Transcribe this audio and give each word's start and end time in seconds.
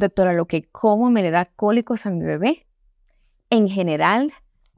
Doctora, 0.00 0.32
lo 0.32 0.46
que 0.46 0.64
como 0.64 1.10
me 1.10 1.22
le 1.22 1.30
da 1.30 1.44
cólicos 1.44 2.06
a 2.06 2.10
mi 2.10 2.24
bebé. 2.24 2.66
En 3.50 3.68
general, 3.68 4.32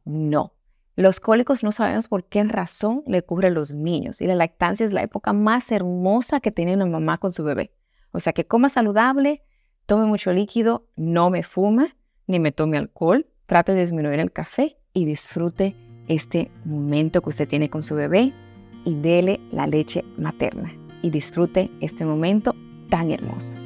no. 0.05 0.53
Los 0.97 1.21
cólicos 1.21 1.63
no 1.63 1.71
sabemos 1.71 2.09
por 2.09 2.25
qué 2.25 2.43
razón 2.43 3.05
le 3.07 3.21
ocurre 3.21 3.47
a 3.47 3.51
los 3.51 3.73
niños 3.73 4.21
y 4.21 4.27
la 4.27 4.35
lactancia 4.35 4.85
es 4.85 4.93
la 4.93 5.03
época 5.03 5.33
más 5.33 5.71
hermosa 5.71 6.41
que 6.41 6.51
tiene 6.51 6.75
una 6.75 6.87
mamá 6.87 7.19
con 7.19 7.33
su 7.33 7.45
bebé. 7.45 7.73
O 8.11 8.19
sea, 8.19 8.33
que 8.33 8.47
coma 8.47 8.69
saludable, 8.69 9.43
tome 9.87 10.07
mucho 10.07 10.33
líquido, 10.33 10.89
no 10.97 11.31
me 11.31 11.45
fuma 11.45 11.97
ni 12.27 12.41
me 12.41 12.51
tome 12.51 12.77
alcohol, 12.77 13.27
trate 13.47 13.75
de 13.75 13.81
disminuir 13.81 14.19
el 14.19 14.33
café 14.33 14.77
y 14.93 15.05
disfrute 15.05 15.77
este 16.09 16.51
momento 16.65 17.23
que 17.23 17.29
usted 17.29 17.47
tiene 17.47 17.71
con 17.71 17.83
su 17.85 17.95
bebé 17.95 18.35
y 18.85 18.97
dele 18.97 19.41
la 19.53 19.69
leche 19.69 20.05
materna 20.19 20.73
y 21.01 21.11
disfrute 21.11 21.71
este 21.81 22.05
momento 22.05 22.57
tan 22.91 23.13
hermoso. 23.13 23.57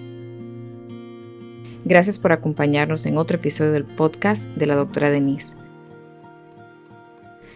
Gracias 1.88 2.18
por 2.18 2.32
acompañarnos 2.32 3.06
en 3.06 3.16
otro 3.16 3.36
episodio 3.36 3.70
del 3.70 3.84
podcast 3.84 4.44
de 4.56 4.66
la 4.66 4.74
doctora 4.74 5.08
Denise. 5.08 5.54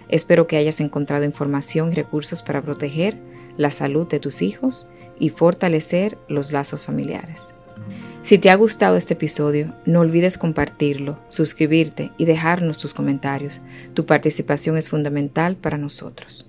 Espero 0.08 0.46
que 0.46 0.56
hayas 0.56 0.80
encontrado 0.80 1.24
información 1.24 1.90
y 1.90 1.96
recursos 1.96 2.40
para 2.40 2.62
proteger 2.62 3.18
la 3.56 3.72
salud 3.72 4.06
de 4.06 4.20
tus 4.20 4.40
hijos 4.40 4.88
y 5.18 5.30
fortalecer 5.30 6.16
los 6.28 6.52
lazos 6.52 6.82
familiares. 6.82 7.56
Si 8.22 8.38
te 8.38 8.50
ha 8.50 8.54
gustado 8.54 8.96
este 8.96 9.14
episodio, 9.14 9.74
no 9.84 9.98
olvides 9.98 10.38
compartirlo, 10.38 11.18
suscribirte 11.28 12.12
y 12.16 12.24
dejarnos 12.24 12.78
tus 12.78 12.94
comentarios. 12.94 13.60
Tu 13.94 14.06
participación 14.06 14.76
es 14.76 14.90
fundamental 14.90 15.56
para 15.56 15.76
nosotros. 15.76 16.48